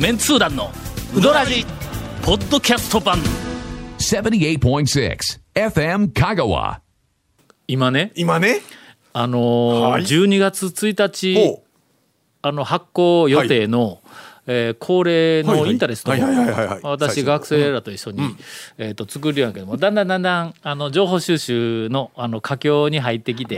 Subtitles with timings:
[0.00, 0.70] メンツー団の
[1.14, 1.66] ウドラジ
[2.22, 3.18] ポッドキャスト版。
[3.98, 5.18] 78.6
[5.54, 6.78] FM Kagawa.
[7.68, 8.10] 今ね？
[8.14, 8.62] 今ね？
[9.12, 10.02] あのーはい。
[10.04, 11.62] 12月1日ほ
[12.40, 14.00] あの発行予定の、
[14.52, 16.10] えー恒例のインタレスト
[16.82, 18.36] 私学生らと一緒に、
[18.78, 23.56] えー、と作るんやけどもだんだんだんだんあの情報収集のあの佳境に入ってきて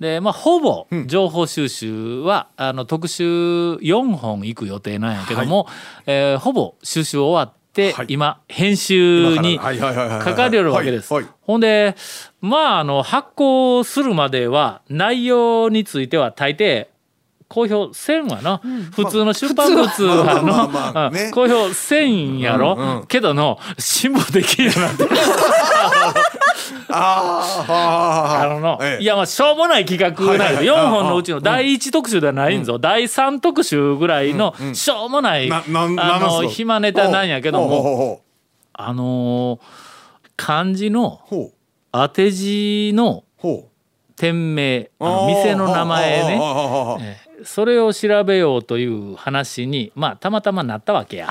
[0.00, 5.66] で、まあ、ほぼ情報収集は、あの特集4本行く予定なんやけども、
[6.06, 8.06] えーほぼ収集終わって、はい。
[8.08, 11.12] 今編集に今かかるわけです。
[11.12, 11.24] はい。
[11.24, 11.32] はい。
[11.42, 11.94] ほんで
[12.40, 16.88] まああの発行するまでは内容については大抵
[17.52, 25.04] 公表せんわな、普通の出版物はの、まあまあまあねうん公表せんやろ、けどの辛抱できんよなって。
[26.88, 29.02] ああああのの、ええ。
[29.02, 30.64] いやまあしょうもない企画なんやはいはい。
[30.64, 37.82] 4本のうちの第1特集ではないんぞ、第3特集ぐらいのしょうもない、ななあの暇ネタなんやけども。
[37.82, 38.22] ほ
[38.72, 39.60] あのー
[40.34, 41.20] 漢字の
[41.92, 43.24] 当て字の
[44.16, 51.30] 店名あの店の名前ねそれを調べようという話にまあたまたまなったわけや。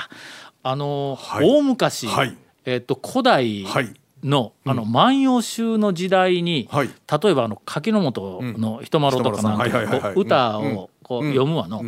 [0.62, 1.48] あのーはい。
[1.48, 2.36] 大昔、はい。
[2.64, 3.92] えっと古代はい。
[4.22, 6.88] の「あの万葉集」の時代に、はい。
[7.22, 11.82] 例えばあの柿本の人丸とかなんか歌をこう読むわの、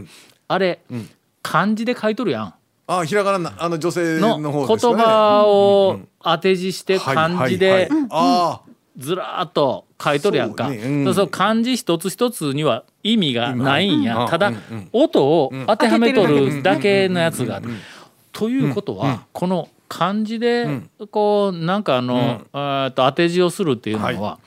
[0.48, 0.80] あれ、
[1.42, 2.54] 漢字で書いとるやん。
[2.86, 8.60] ああひらがななあの女性のの方言葉を当て字してはい漢字ではいはいあ
[8.96, 10.64] ずらーっと書いとるやんか。
[10.66, 11.04] そうねうん。
[11.04, 14.18] そうそう漢字一つ一つには意味がないんや。
[14.18, 17.60] うんただ、うんうん音を当てはめとるだけのやつが。
[18.32, 24.38] ということは、この漢字でこうなんかあの、えーっと当て字をするっていうのは、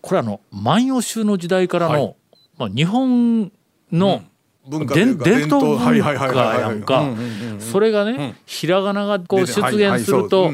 [0.00, 2.14] これあの万葉集の時代からの、はい。
[2.58, 3.52] まあ、日本
[3.90, 4.22] の、
[4.66, 7.00] 文化というか伝伝統はい文化やんか。
[7.00, 7.18] うんうんう
[7.56, 10.50] んそれがね、ひらがながこう出現すると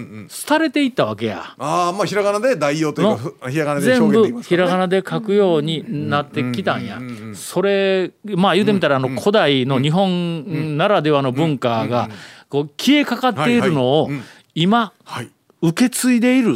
[0.47, 1.55] 廃れていったわけや。
[1.59, 4.67] ああまあひらがなで代用というかふひらがなで全表現でき部ますからね。
[4.67, 7.01] ひらがなで書くようになってきたんや。
[7.35, 12.09] それまあ言うてみたらあの古代の日本ならではの文化が
[12.49, 14.11] こう消えかかっているのを
[14.55, 15.31] 今はい
[15.61, 16.55] 受け継いでいる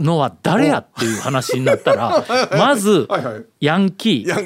[0.00, 2.24] のは誰やっていう話になったら
[2.56, 3.06] まず
[3.60, 4.44] ヤンキいやはい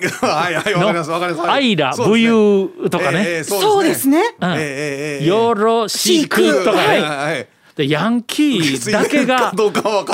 [0.55, 4.23] はいー わかりますわかりますの「アイラ武勇」とかえねえそうですね。
[5.25, 7.03] よろしくとかはい
[7.33, 9.53] ねでヤンキーだけが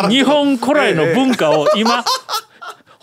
[0.08, 2.04] 日ど本古来の文化を今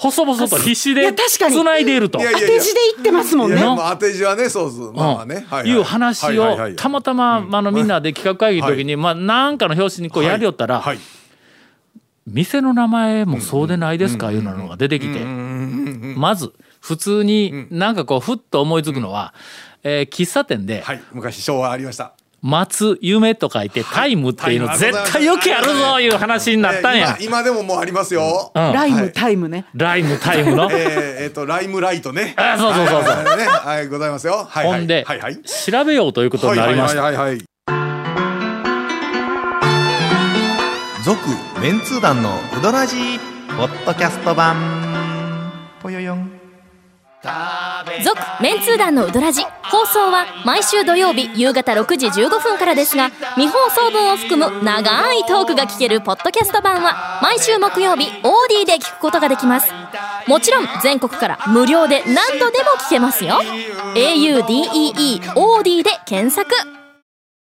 [0.01, 2.19] 細々と必死いで繋いでいると。
[2.19, 3.61] 当て字で言ってますもんね。
[3.61, 5.77] 当て字はねそうですまあまあねはいはいい。
[5.77, 10.99] う話をたまたまあのみんなで企画会議の時にまあなんかの表紙にこうやりよったらはい。
[12.25, 14.31] 店の名前もそうでないですか？
[14.31, 15.19] いうのが出てきて。
[15.25, 19.33] まず普通になんかこうふっと思いつくのは
[19.83, 21.01] えー喫茶店ではい。
[21.11, 27.23] 昔昭和ありました「待つ夢」と書いて「タイム」っていうの絶対よくやるぞいう話になったんやえ。
[27.23, 28.51] 今今でももうありますよ。
[28.53, 28.73] うん。
[28.73, 29.66] ライムタイムね。
[29.75, 30.69] ライムタイムの？
[30.73, 32.33] えっとライムライトね。
[32.38, 33.38] あそうそうそうそう。
[33.38, 34.47] ねはいございますよ。
[34.50, 34.77] はいはい。
[34.79, 35.38] ほんではいはい。
[35.38, 37.01] 調べようということになりました。
[37.03, 37.45] はいはいはいはい。
[41.03, 41.17] 続
[41.61, 43.19] メンツー団のウドラジー
[43.57, 44.56] ポッドキャスト版。
[45.81, 46.28] ぽよよん
[47.22, 49.44] 続メンツー団のウドラジ。
[49.63, 59.68] 放送は毎週土曜日夕方6時15分からですが未放送分を含む長いトークが聞けるポッドキャスト版は毎週木曜日オーディで聞くことができます。
[60.28, 63.41] もちろん全国から無料で何度でも聞けますよ。
[63.96, 66.78] audeE オーディで検索。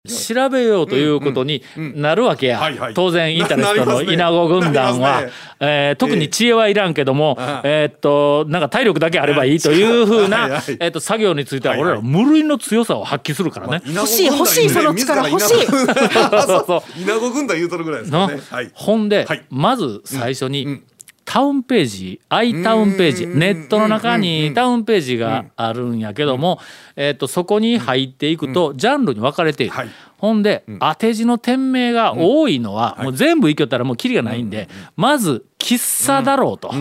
[0.07, 2.61] 調べようということになるわけや、
[2.95, 5.31] 当然インタレストの稲子軍団は、ね。
[5.61, 10.63] えー特に知恵はいらんけども、えーっとなんか体力だけあればいいというふうな、はいはい。
[10.79, 13.81] えーっと作業については俺ら無類の強さを発揮するからね。
[13.87, 15.65] 欲しい欲しいその力欲しい。
[15.65, 16.83] そうそう。
[17.01, 18.19] 稲子軍団言うとるぐらいですね。
[18.51, 18.71] はい。
[18.75, 19.43] ほんで、はい。
[19.49, 20.83] まず最初に、
[21.25, 26.61] タウンページ i タウンページネットの中にタウンページがあるんやけども、
[26.97, 29.73] えー、とそこに入っていくとジャンルに分かれている。
[29.73, 29.89] はい。
[30.19, 36.73] ほんで、当て字の店名が多いのは、もう全部いきよったらもうキリがないんで、まず喫茶だろうと。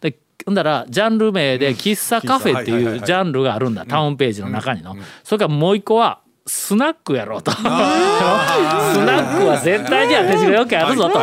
[0.00, 4.96] でほんだらジャンル名で喫茶カフェっていうジャンルがあるんだ、タウンページの中にの。
[5.22, 7.52] それからもう一個はスナックやろうと。
[7.54, 11.20] スナックは絶対に当て字がよくあるぞと。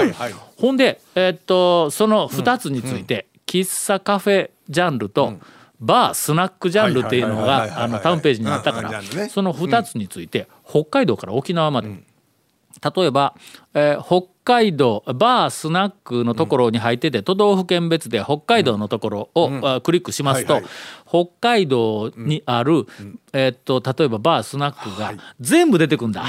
[0.58, 5.34] ほんで、えーっとその2つについて、喫茶カフェジャンルと、
[5.80, 11.90] バースナックジャンルっていうのがあのタウンページにあったからその2つについて北海道から沖縄まで。
[12.96, 13.34] 例えば、
[13.74, 20.62] えー北海道バースナックのところに入ってて、都道府県別で北海道のところを、あクリックしますと、
[21.06, 22.88] 北海道にある、
[23.34, 26.24] えーっと例えばバースナックが全部出てくんだ、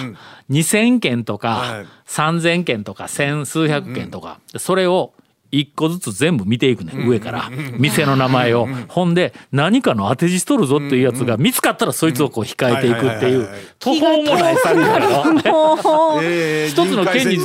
[0.50, 1.87] 2,000件とか、はい。
[2.06, 5.12] 3,000件とか千数百件とか、それを
[5.50, 7.50] 一個ずつ全部見ていくね、上から。
[7.78, 13.48] 店の名前を、ほんで何かの当て字しとるぞっていうやつが見つかったらそいつをこう控えていくっていう。
[13.78, 14.84] 途方もない作業。
[16.68, 17.44] 一つの県につい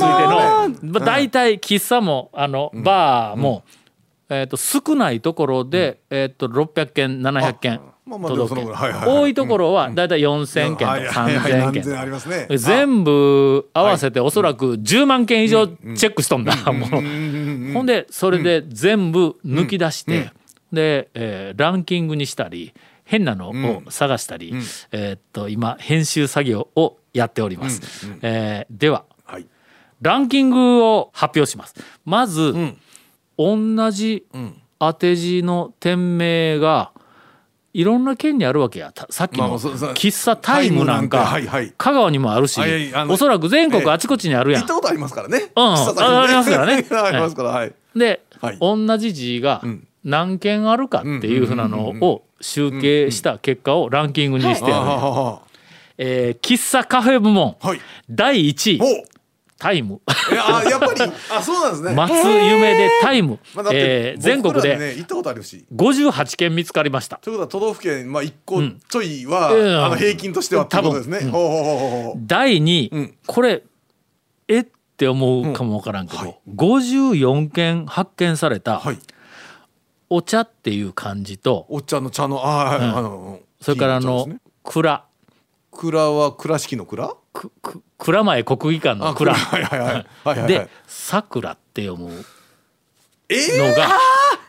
[0.82, 3.64] まあ大体喫茶もあのバーも、
[4.28, 11.52] えー、と少ないところで、えー、と600件700件多いところは大体4000件とかはいはいはい。
[11.52, 12.10] 3000何千あり
[12.48, 16.54] 件全部合わせておそらく10万件以上チェックしとんだ。
[16.70, 17.02] もう
[17.74, 20.30] ほんでそれで全部抜き出して
[20.72, 22.72] で、えーランキングにしたり
[23.04, 24.54] 変なのを探したり、
[24.92, 27.82] えーっと今編集作業をやっております。
[28.22, 29.46] えーでははい。
[30.00, 31.74] ランキングを発表します。
[32.04, 32.54] まず、
[33.38, 34.26] 同じ
[34.78, 36.92] 当て字の店名が
[37.74, 38.92] いろんな県にあるわけや。
[38.92, 41.36] たさっきの喫茶タイムなんか、
[41.76, 42.60] 香川にもあるし、
[43.08, 44.62] おそらく全国ええあちこちにあるやん。
[44.62, 44.74] 行った。
[44.74, 45.50] ことありますからね。
[45.56, 46.86] うん ありますからね。
[46.90, 47.72] ありますからはい。
[47.96, 48.58] で、はい。
[48.60, 49.86] 同じ字がん。
[50.04, 55.40] 何件あるかっていうふうなのを集計した結果をランキングにしてある、あ
[55.98, 57.56] えー喫茶カフェ部門
[58.08, 59.04] 第1位
[59.58, 60.00] タイム。
[60.30, 61.94] いやあやっぱりあそうなんですね。
[61.94, 65.64] 松夢でタイム、まあだってえー全国でね行ったことあるし。
[65.74, 67.18] 58件見つかりました。
[67.18, 69.84] ということは都道府県まあ一個ちょいは、うん。
[69.84, 71.18] あの平均としてはってことですね。
[71.18, 71.30] 多分。
[71.30, 72.20] ほうほうほうほう。
[72.26, 73.14] 第2位、うん。
[73.26, 73.62] これ
[74.48, 74.60] え？
[74.60, 74.66] っ
[74.96, 76.28] て思うかもわからんけど、うん。
[76.28, 76.38] はい。
[76.54, 78.98] 54件発見されたはい。
[80.10, 82.96] お茶っていう漢字とお茶の茶のあーはい、うん。
[82.96, 84.28] あのそれからあの
[84.62, 85.04] 蔵。
[85.72, 87.14] 蔵は倉敷の蔵？
[87.34, 89.34] くく蔵前国技館のあ蔵。
[89.34, 89.88] はいはいはい。
[89.88, 90.48] はいはいはい。
[90.48, 92.24] で桜って読む
[93.28, 93.88] えのが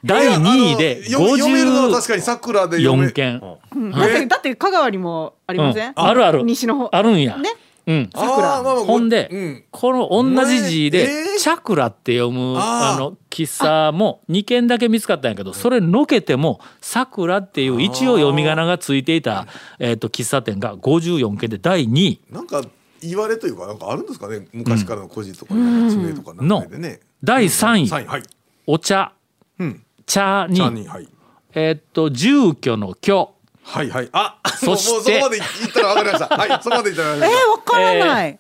[0.04, 3.42] 第2位でいやあのよ読めるのは確かに桜で読め54件
[3.76, 3.92] うん。
[3.92, 5.94] だってだって香川にもありません、うん。
[5.96, 6.44] あるある。
[6.44, 6.90] 西の方。
[6.96, 7.38] あるんや。
[7.38, 7.50] ね
[7.88, 8.10] うん。
[8.14, 9.64] ほんで、うん。
[9.72, 11.40] この同じ字で「えー？
[11.40, 12.96] チャクラ」って読むあー。
[12.96, 19.46] あの喫茶も2件だけ見つかったんやけどそれのけても「さくら」っていう一応読み仮名がついていた、
[19.78, 22.22] えー、と喫茶店が54件で第2位。
[22.32, 22.64] なんか
[23.02, 24.48] 言われというかなんかあるんですかね？
[24.54, 27.02] 昔からの故事とかね地名とかなんかでね。
[27.24, 27.88] 第3位。
[27.88, 28.24] 三位はい。
[28.66, 29.14] お茶。
[29.60, 29.84] うん。
[30.06, 30.58] 茶に。
[30.58, 31.08] 茶にはい。
[31.54, 33.35] えっ、と住居の居
[33.66, 34.10] はいはい。
[34.12, 36.38] あ、そしてそこまで行ったらわかりました。
[36.38, 38.40] はい、 そこまで行ったらわかりましえー、わからない、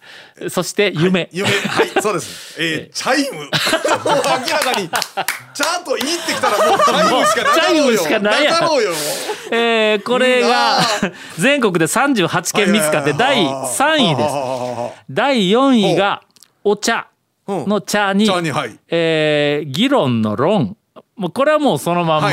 [0.49, 2.55] そして夢、夢、はい、そうです。
[2.61, 3.39] えー、チャイム。
[3.41, 4.89] もう明らかに。
[5.53, 7.73] ちゃんと言ってきたら、もうチャイムしかなかろうよ。
[7.73, 8.91] チャイムしかないやろうよ。
[9.51, 10.81] えーこれがあ
[11.39, 15.03] 全国で38件見つかって第3位ですす。
[15.09, 16.21] 第4位が
[16.63, 17.07] お茶
[17.47, 18.77] の茶に茶に、はい。
[18.89, 20.77] えー議論の論
[21.15, 22.29] もうこれはもうそのまんま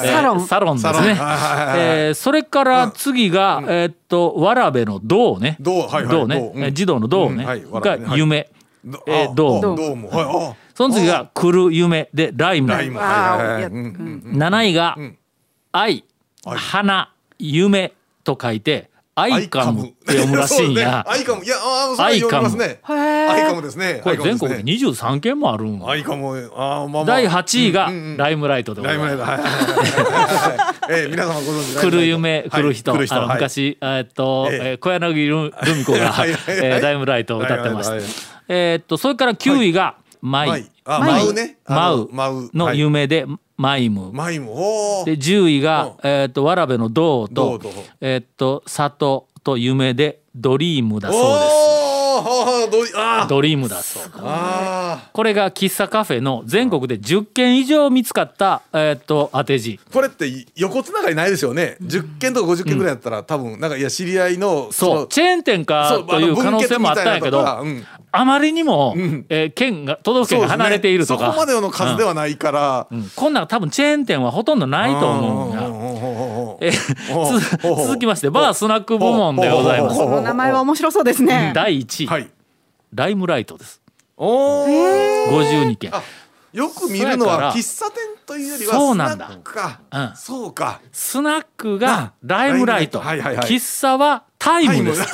[0.00, 0.46] サロン。
[0.46, 0.92] サロンですね。
[0.92, 1.06] サロン。
[1.06, 5.56] はいはいはいはいえーそれから次がえーっとわらべの銅ね。
[5.60, 6.08] 銅はいはい。
[6.08, 6.36] 銅ね。
[6.38, 6.64] 銅うん。
[6.64, 7.42] えー児童の銅ね。
[7.42, 7.48] うん。
[7.48, 7.62] はい
[8.08, 8.48] が夢。
[8.84, 9.76] どえーあどうも。
[9.76, 10.08] どうも。
[10.10, 10.56] はい。
[10.74, 12.08] その次が来る夢。
[12.14, 12.98] でライムあライム。
[12.98, 13.54] わはいはいはい。
[13.56, 13.78] あいやうんう
[14.36, 14.96] ん7位が
[15.72, 16.04] 愛。
[16.44, 17.08] 花。
[17.40, 17.92] 夢
[18.22, 21.04] と書いてアイカムって読むらしいんや。
[21.08, 21.44] アイカム。
[21.44, 22.80] いや、あー、それ読みますね。
[22.82, 24.00] アイカムですね。
[24.02, 25.08] これ全国でアイカムですね。
[25.12, 26.50] 23件もあるんわアイカム。
[26.56, 27.04] あー、まあまあ。
[27.04, 29.16] 第8位がライムライトでございます。
[29.16, 29.42] ライムライト。
[30.88, 31.76] えー、皆様ご存知。
[31.84, 32.92] 来る夢来る人。
[32.92, 33.34] あのはい。
[33.34, 34.48] 昔、えーっと、
[34.80, 36.14] 小柳ルルミ子が、
[36.48, 37.96] えーライムライトを歌ってました、
[38.48, 40.48] えーっとそれから9位が「マイ」
[40.84, 41.58] マイ舞うね。
[41.66, 41.94] あ舞。
[41.94, 42.32] うの舞。
[42.46, 42.78] うのはい。
[42.78, 43.26] 夢で
[43.62, 44.46] 「マイム」マイム。
[45.06, 46.10] で10位が、うん。
[46.10, 47.60] えーっとわらべの銅と
[48.00, 51.91] えーっと里と夢でドリームだそうです
[53.28, 59.80] ドリームだそうあこれが喫茶カフェの全国で10件以上見つかった、えーっと当て字。
[59.84, 61.76] ーこれって横つながりないですよね。
[61.82, 65.08] 10件とか50件ぐらいやったら多分なんかいや知り合いのそう。
[65.08, 69.26] チェーン店かという可能性もあったんやけど、あの分血みたいなのとかあまりにも、ん。
[69.28, 71.32] えー県が都道府県が離れているとか、そね。
[71.32, 72.86] そこまでの数ではないから。
[72.90, 73.10] うん。
[73.14, 75.71] こんなん多分チェーン店はほとんどないと思うんや。
[76.62, 76.72] え
[77.62, 80.00] 続きましてバースナック部門でございます。
[80.00, 80.08] おう。
[80.08, 81.04] この名前は面白そう。
[81.04, 81.52] ですね。
[81.54, 82.30] 第1位、はい
[82.94, 83.80] ライムライトです
[84.18, 86.02] おー52件あ
[86.52, 88.48] よく見るのは喫茶店という。
[88.48, 88.94] よりはそう。
[88.94, 89.98] なんだスナックかう。
[89.98, 90.52] んそう。
[90.52, 95.06] かスナックがライムライト、はいはいはい喫茶はタイムです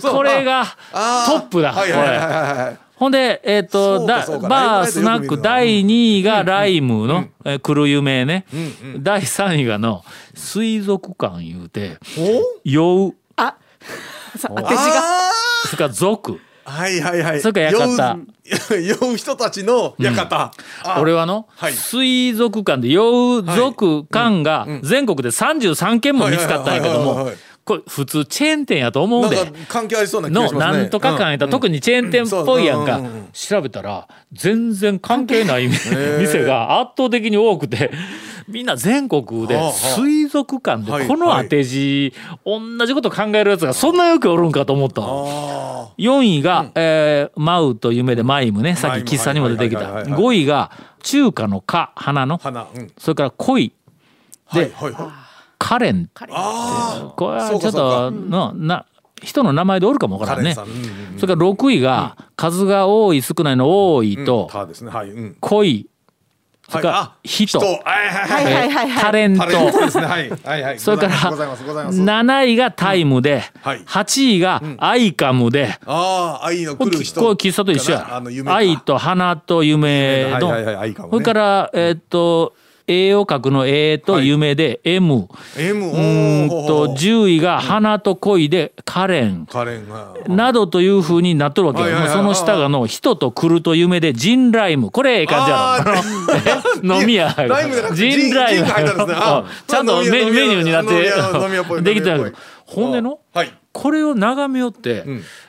[0.00, 9.02] これがトップだはいはいはいはいはいほんで、えっ、と、だバースナック第2位がライムの、えー来る夢ね、うんうん。
[9.02, 10.04] 第3位がの
[10.36, 13.14] 水族館言うてお酔う。
[13.34, 13.56] あ、
[14.36, 14.76] さ当て字が。
[14.76, 15.30] あ
[15.66, 16.38] それから族。
[16.64, 17.40] はいはいはい。
[17.40, 18.20] それから館。
[18.86, 20.52] 酔う人たちの館。
[20.84, 21.00] あ。
[21.00, 21.72] 俺はの、はい。
[21.72, 27.32] 水族館で酔う族館が全国で33件も見つかったんやけども
[27.72, 29.36] これ普通チェーン店やと思うで。
[29.36, 30.78] なんか関係ありそうな気がのしますね。
[30.78, 33.04] なんとか館やったら、特にチェーン店っぽいやんか、うん。
[33.06, 33.28] うんうんうん。
[33.32, 35.68] 調べたら全然関係ない
[36.20, 37.90] 店が圧倒的に多くて
[38.48, 42.12] みんな全国で水族館はいでこの当て字、
[42.44, 45.02] 同じこと考えるやつがそんなよくおるんかと思った。
[45.02, 48.76] あ4位が、えーマウと夢でマイムね。
[48.76, 49.82] さっき喫茶にも出てきた。
[49.82, 50.22] はいはいはいはい。
[50.22, 50.70] 5位が
[51.02, 52.40] 中華の花花の。
[52.74, 52.90] うん。
[52.98, 53.72] それから恋。
[54.46, 55.21] はいはいはい。
[55.72, 56.10] カレン。
[56.30, 58.84] あこれはちょっとのな
[59.22, 60.54] 人の名前でおるかもわあ、からんね。
[60.54, 60.64] うん。
[60.64, 60.70] うん
[61.14, 64.90] うんそれから6位が数が多い少ないの多いとカーですね。
[64.90, 65.10] はい。
[65.10, 65.36] うん。
[65.40, 65.86] 恋。
[66.68, 67.46] それからあ人。
[67.46, 67.58] 人。
[67.60, 68.42] はいはいははい。
[68.42, 68.46] い。
[68.46, 69.02] はいはいはい。
[69.02, 69.46] タレント。
[69.46, 69.54] ね。
[69.54, 70.30] はい。
[70.30, 70.78] はいはい。
[70.80, 72.02] それからございますございます。
[72.02, 73.80] 7位がタイムではい。
[73.86, 75.78] 8位がアイカムで。
[75.86, 77.18] ああ、愛の来る人。
[77.20, 78.22] これ喫茶と一緒や。
[78.28, 78.56] 夢か。
[78.56, 80.48] 愛と花と夢の。
[80.48, 80.90] はいはいはい。
[80.90, 80.96] ね。
[81.10, 82.52] それからえーっと
[82.86, 90.14] 絵を描くの絵と夢で M う M おーんとー10位が花と恋でカレンカレンが。
[90.28, 92.06] などというふうになっとるわけよ。
[92.08, 94.90] その下がの人と来ると夢でジンライム。
[94.90, 95.92] これええ感じやろ。
[96.84, 97.34] え 飲み屋。
[97.94, 98.66] ジンライム。
[98.66, 102.32] ちゃんとメニューになっていできてる飲み屋っぽい
[102.66, 103.18] ほんでの？
[103.34, 103.52] はい。
[103.72, 105.04] これを眺めよって、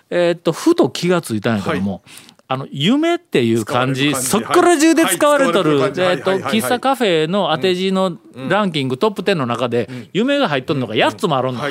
[0.10, 2.04] えーっとふと気がついたんやけども、
[2.48, 6.42] あの夢っていう漢字そっから中で使われとる,、えーっとはい。
[6.42, 8.18] 喫茶カフェの当て字の
[8.50, 11.64] ランキングトップ10の中で夢が入っとるのが8つもあるんだ。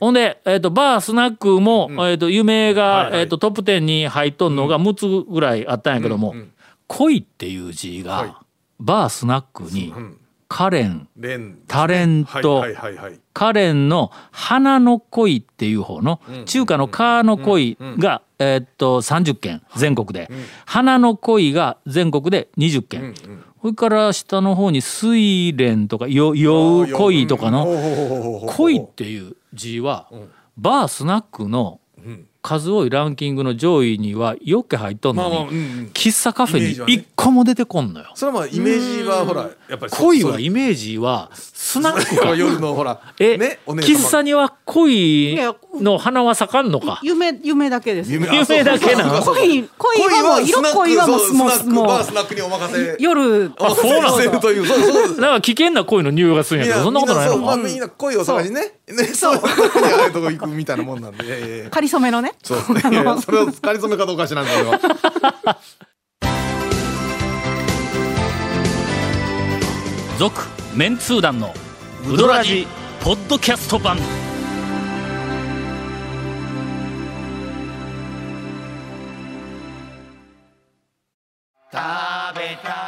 [0.00, 3.10] ほんで、えー、とバースナックも、えー、と夢が、はい。
[3.12, 3.20] はい。
[3.20, 6.34] えー、とトップ10に入っとんのが6つぐらいあったんやけども
[6.88, 8.34] 「恋」っていう字が、はい。
[8.80, 9.94] バースナックに
[10.52, 11.58] 「カレン」レン。
[11.66, 12.62] タレント。
[13.32, 20.30] カレンの「花の恋」っていう方の中華の「カの恋」が、えー、と30件全国で
[20.66, 23.14] 「花の恋」が全国で20件。
[23.62, 27.66] それから下の方に「睡蓮」とか「よ酔う恋」とかの
[28.46, 30.08] 「恋」っていう字は
[30.58, 31.80] バースナックの
[32.42, 38.10] 数多いランキングの上位にはよく入っとんのにん喫茶カフェに一個も出てこんのよ。
[38.14, 42.28] それはまあイメージはほらやっぱりそ恋そはイメージはスナックか。
[42.28, 43.88] は 夜のほらえ、ねお姉様。
[43.98, 45.38] 喫茶には恋
[45.80, 47.00] の花は咲かんのか？
[47.02, 48.12] 夢夢だけです。
[48.12, 48.26] 夢
[48.64, 49.22] だけなの？
[49.22, 52.78] 恋恋はもう色恋はもうそうもうもスナックバースナックにお任せ。
[52.82, 53.50] う夜。
[53.58, 54.40] お任せそうなんだ。
[54.40, 54.74] というそ
[55.14, 57.38] うなんか危険な恋の匂いがするんやけどそんなことないの？
[57.38, 59.36] まあみんな恋を探しねねそう。
[59.36, 59.40] あ
[60.02, 62.34] あいうとこ行くみたいなもんなんでええ仮染めのね。
[62.42, 62.58] そう。
[62.74, 64.72] ですねそれを仮染めかどうか知らんけど
[70.22, 70.40] 続
[70.76, 71.52] メンツー団の
[72.08, 72.64] ウドラジ
[73.02, 73.96] ポッドキャスト版。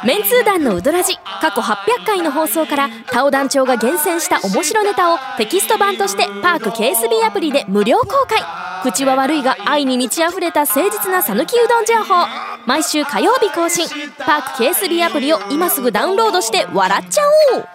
[0.05, 8.64] メンツー団のウドラジ過去800回の放送からタオ団長が厳選した面白ネタをテキスト版としてパーク KSB アプリで無料公開。
[8.85, 12.27] 口は悪いが愛に満ち溢れた誠実な讃岐うどん情報。
[12.67, 13.87] 毎週火曜日更新。
[14.19, 17.21] パーク KSB アプリを今すぐダウンロードして笑っちゃ
[17.55, 17.65] おう。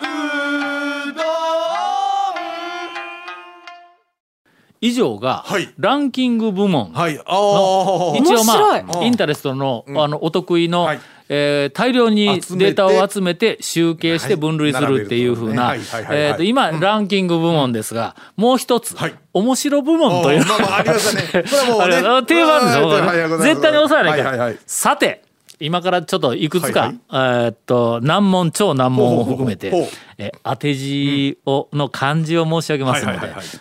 [4.81, 5.75] 以上がはい。
[5.79, 7.19] ランキング部門はい。
[7.19, 11.01] ああの一応ま面あインタレストのあのお得意のはい
[11.33, 19.15] えー大量にデータを集めて集計して分類するっていうふうなはいはいえーと今ランキング部門ですがもう一つはい。
[19.33, 20.45] 面白部門という。
[20.45, 21.47] まあまあありましたね。
[21.47, 22.27] それはもうね。
[22.27, 24.59] 定番ですよ絶対に抑えないからはいはいはい。
[24.67, 25.23] さて
[25.61, 29.71] 今からちょっといくつか、はいえーっと難問超難問を含めて
[30.19, 33.19] え当て字を、の漢字を申し上げますので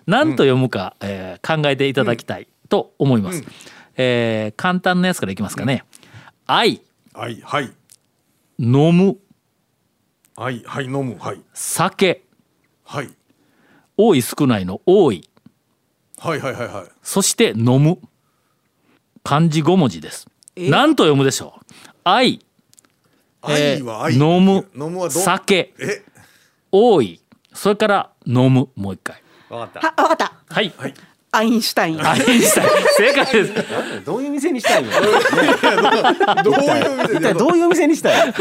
[0.08, 3.44] 何と読むか、えー考えていただきたいと思います。
[3.98, 5.84] えー簡単なやつからいきますかね。
[6.48, 6.82] 愛
[7.20, 7.70] はいはい。
[8.60, 9.18] 飲む。
[10.38, 11.42] はいはい飲むはい。
[11.54, 12.24] 酒。
[12.86, 13.10] はい。
[13.98, 15.28] 多い少ないの多い。
[16.18, 16.86] はいはいはいはい。
[17.04, 18.00] そして飲む。
[19.22, 20.28] 漢字5文字です。
[20.56, 20.70] え？
[20.70, 21.66] 何と読むでしょう。
[22.06, 22.40] 愛。
[23.50, 24.70] え愛は愛ー飲む。
[24.74, 25.74] 飲むは酒。
[25.78, 26.02] え？
[26.72, 27.22] 多い。
[27.54, 28.70] それから飲む。
[28.78, 29.22] もう一回。
[29.50, 30.34] わかっはわかった。
[30.48, 30.74] はい、
[31.32, 32.08] アインシュタイン。
[32.08, 32.70] アインシュタイン。
[32.98, 34.04] 正解です。
[34.04, 34.92] どういう店にしたいの？
[34.92, 38.34] たどういう店で一体どういう店にしたい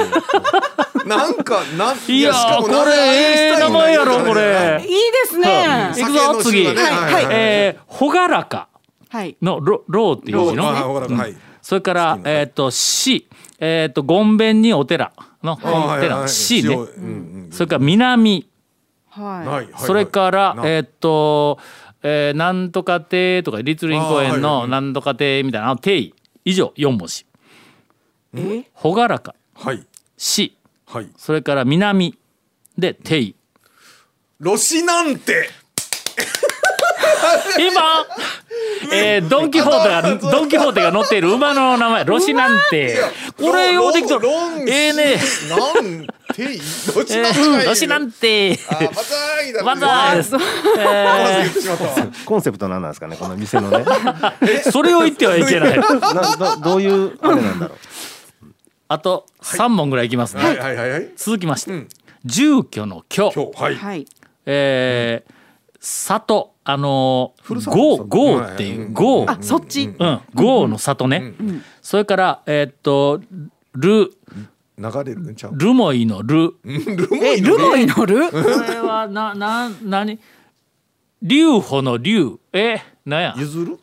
[1.06, 4.80] なんかなんいやーこれええ名前やろこれ。
[4.82, 5.92] いいですね。
[5.96, 8.68] いくぞ次、はいえー、ほがらか。
[9.10, 9.36] はい。
[9.42, 11.36] のロローっていう字の、あほらはい。
[11.60, 13.28] それからえっ、とし
[13.58, 15.58] えっ、とごんべんにお寺の。
[15.62, 16.28] あはい寺はい。
[16.28, 16.88] しね、塩うんう
[17.48, 17.50] ん。
[17.52, 18.48] それから南。
[19.10, 19.46] はい。
[19.46, 20.66] はいはいそれから、な。
[20.66, 21.58] えっ、と
[22.02, 26.12] えーなんとか亭とか立林公園のなんとか亭みたいなあの亭
[26.44, 27.26] 以上4文字。
[28.82, 29.34] 朗らか。
[29.54, 29.84] はい。
[30.16, 30.56] 市。
[30.86, 31.08] はい。
[31.16, 32.16] それから南。
[32.76, 33.34] で亭
[34.38, 35.50] ロシなんて。
[37.58, 38.06] 今、
[38.92, 42.04] えードン・キホーテがドン・キホーテが乗っている馬の名前。
[42.04, 42.96] ロシなんて。
[43.36, 44.92] これようできとるロンええ。
[44.92, 45.16] ね
[46.46, 46.58] て
[46.94, 48.58] ロシえなんてーロシなんて。
[48.70, 49.64] あバザーイだ。
[49.64, 50.32] バザーです。
[52.24, 53.16] コンセプトなんなんですかね？
[53.16, 53.84] この店のね。
[54.70, 55.78] それを言ってはいけない。
[55.78, 57.78] などどういうあれなんだろう？
[58.88, 60.58] あと3問ぐらいいきますね、はい。
[60.58, 61.10] はいはいはい。
[61.16, 61.88] 続きまして、ん。
[62.24, 63.16] 住居の居。
[63.16, 63.74] 今日はい。
[63.74, 64.06] はい。
[64.46, 65.32] えー
[65.80, 68.92] 里あのー、里ゴー里ゴーっていううん。
[68.92, 69.84] ゴーあ、そっち。
[69.84, 70.20] うん。
[70.34, 71.34] ゴーの里ね、
[71.82, 73.20] それからえーっと
[73.74, 74.12] ル
[74.78, 76.54] 流れるんちゃうルモイのル。
[76.64, 78.30] え、ルモイのル？
[78.30, 80.18] これはなな何？
[81.20, 82.38] 留保の留。
[82.52, 83.34] えなんや？
[83.36, 83.78] 譲る？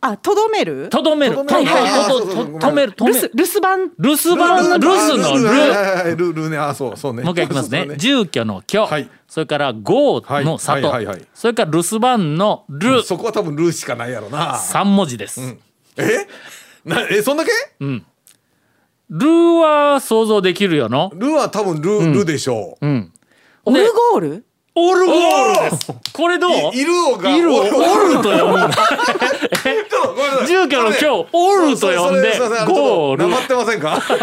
[0.00, 0.88] あ、とどめる？
[0.90, 1.34] とどめる。
[1.34, 1.72] ととどめる。
[1.72, 2.60] とあーとそうそうそう。
[2.60, 3.90] と止める止留守留守番？
[3.98, 5.48] 留守番留守のル。
[5.48, 6.56] はいはいはいルルね。
[6.56, 7.24] あそうそうね。
[7.24, 7.84] もう一回いきますね。
[7.88, 9.10] そう住居の居、はい。
[9.26, 10.96] それからゴーの里、はい。
[10.96, 11.26] はいはいはい。
[11.34, 14.56] それから留守番のルそこは多分ルしかないやろな。
[14.58, 15.40] 三文字です、
[15.96, 16.28] え？
[16.84, 17.50] なえそんだけ？
[19.10, 19.26] ル
[19.60, 21.10] は想像できるよの？
[21.14, 22.86] ルは多分ルルでしょう。
[22.86, 23.12] うん。
[23.64, 24.44] オルゴール。
[24.80, 25.92] オルゴールです。
[26.12, 26.50] これどう？
[26.72, 28.70] いいるをがいるをオルおると読むんだ
[30.46, 32.38] 住居の居をオルと呼んで
[32.68, 33.24] ゴール。
[33.24, 34.00] となまってませんか？
[34.06, 34.20] これ、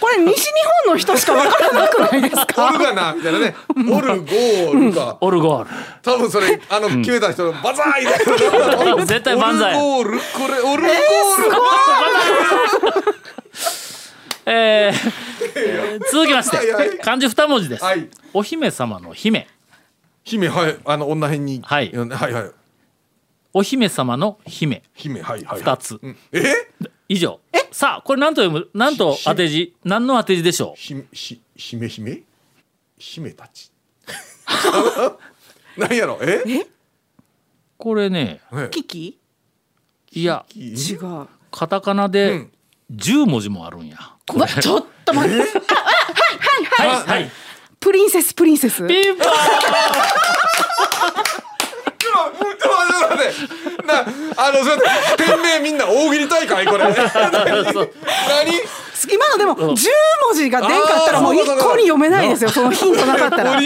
[0.00, 0.52] これ西日
[0.86, 2.70] 本の人しかわからなくないですオか。
[2.70, 3.56] ルがなみたいなね。
[3.74, 5.18] オルゴールか。
[5.20, 5.70] オルゴール。
[6.02, 10.18] 多分それあの決めた人のバザーイだよ絶対万歳オルゴール？
[10.18, 13.26] これオルゴールえー
[14.46, 16.98] えー続きましてはいはい。
[16.98, 18.08] 漢字二文字です、はい。
[18.32, 19.48] お姫様の姫。
[20.24, 20.78] 姫はい。
[20.84, 21.92] あの女編にはい。
[21.92, 22.50] はいはい。
[23.52, 24.82] お姫様の姫。
[24.94, 25.60] 姫はいはい。
[25.60, 25.98] 二つ。
[26.00, 26.16] うん。
[26.32, 26.42] え？
[27.08, 27.40] 以上。
[27.72, 29.74] さあこれ何と読む何と当て字？
[29.84, 30.80] 何の当て字でしょう？
[30.80, 32.22] ひひ姫姫
[32.98, 33.72] 姫たち。
[35.76, 36.18] 何やろ？
[36.22, 36.66] え？
[37.78, 39.18] これねえキキ？
[40.12, 41.26] いや違う。
[41.50, 42.52] カタカナうでん。
[42.92, 43.96] 10文字もあるんや。
[43.98, 45.38] うわちょっと待って。
[45.38, 47.30] はいはい
[47.78, 48.84] プリンセスプリンセス。
[48.88, 49.30] ピンポーン。
[53.86, 54.00] な
[54.36, 54.76] あのそれ
[55.16, 56.84] 店名みんな大喜利大会これ。
[56.90, 56.92] 何？
[59.08, 59.76] 今のでも10文
[60.34, 62.50] 字が出んかったらもう一向に読めないですよ。
[62.50, 63.60] そのヒントなかったら。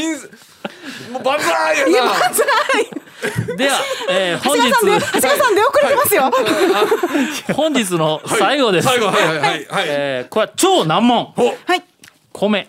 [1.11, 2.49] もうバザーいや、やなまずは
[2.81, 3.00] い。
[3.57, 3.81] では、
[4.11, 6.31] えー 本長谷川さんで、長谷川さん出遅れてますよ。
[7.47, 9.25] 日 本日の最後です、最後はい。
[9.27, 9.39] はい。
[9.39, 9.41] はい。
[9.41, 9.85] はい。
[9.89, 11.33] えーこれは超難問。
[11.37, 11.47] お。
[11.67, 11.83] はい。
[12.33, 12.69] 米。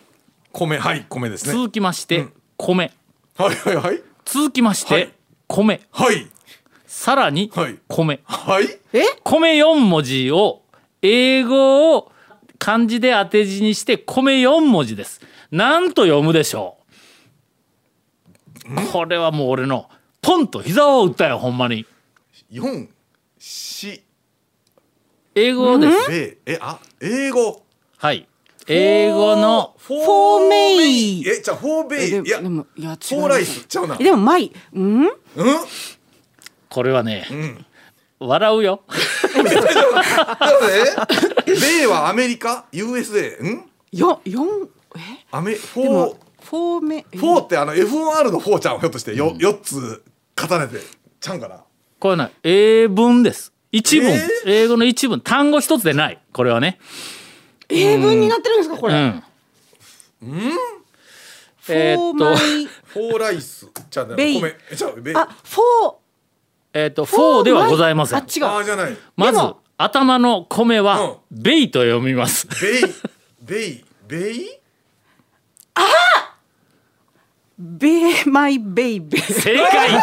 [0.53, 0.77] 米。
[0.77, 1.05] はい。
[1.09, 1.53] 米ですね。
[1.53, 2.91] 続きまして、米。
[3.37, 3.55] はい。
[3.55, 3.75] はい。
[3.75, 4.01] はい。
[4.25, 5.09] 続きまして、はい。
[5.47, 5.81] 米。
[5.91, 6.27] はい。
[6.87, 7.77] さらにはい。
[7.87, 8.77] 米、はい。
[8.93, 9.03] え？
[9.23, 10.61] 米4文字を
[11.01, 12.11] 英語を
[12.59, 15.21] 漢字で当て字にして米4文字です。
[15.51, 16.81] 何と読むでしょう。
[18.91, 19.89] これはもう俺の
[20.21, 21.85] ポンと膝を打ったよほんまに。
[22.49, 22.87] 四
[23.39, 24.01] 四
[25.33, 26.11] 英語です。
[26.11, 27.63] 米えあ英語。
[27.97, 28.27] はい。
[28.67, 31.27] 英語のフォーメイ。
[31.27, 32.09] えじゃあフォーベイ。
[32.09, 32.97] いやフでもいや違う。
[32.97, 33.65] ォーライス。
[33.65, 33.97] ちゃうな。
[33.99, 34.51] えでもマイ。
[34.73, 35.05] うん？
[35.05, 35.11] うん？
[36.69, 37.65] これはね、ん。
[38.19, 38.83] 笑うよ。
[38.87, 38.93] だ
[39.41, 39.45] っ
[41.45, 41.55] て。
[41.55, 43.67] 米はアメリカ？USA ん？
[43.91, 44.99] よ四え？
[45.31, 45.85] アメフォー。
[45.85, 49.15] でもフォーメフォーってあの F1R のフォーちゃんひょっとして。
[49.15, 50.03] よ四つ
[50.47, 50.79] 重ねて。
[51.19, 51.63] ちゃうんかな。
[51.99, 53.53] これね英文です。
[53.71, 54.27] 一文、えー？
[54.45, 55.21] 英語の一文。
[55.21, 56.19] 単語一つでない。
[56.33, 56.79] これはね。
[57.69, 59.23] 英文になってるんですかこれ、うん。
[60.21, 62.25] フえーっと。
[62.25, 62.65] ォーマイ。
[62.65, 63.67] フォーライス。
[63.89, 64.41] ちゃうねベイ。
[64.41, 65.15] 米えちゃうベイ。
[65.15, 65.95] あフォー。
[66.73, 68.19] えっと4ではございません。
[68.19, 68.45] あ違う。
[68.45, 68.97] あーじゃない。
[69.15, 69.39] まず
[69.77, 72.47] 頭の米は「ベイ」と読みます。
[72.61, 72.83] ベイ。
[73.41, 73.85] ベイ？
[74.07, 74.49] ベイ？
[77.63, 77.87] Be
[78.25, 79.91] my baby 正解。
[79.93, 79.99] な